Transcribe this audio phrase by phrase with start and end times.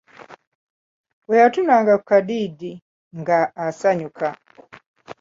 [1.25, 2.71] Bwe yatunulanga ku Kadiidi
[3.19, 4.27] nga asanyuka